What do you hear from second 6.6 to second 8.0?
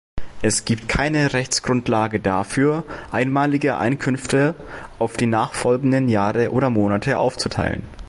Monate aufzuteilen.